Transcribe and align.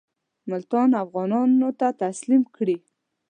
ملتان 0.49 0.89
افغانانو 1.03 1.69
ته 1.79 1.87
تسلیم 2.03 2.43
کړي. 2.55 2.77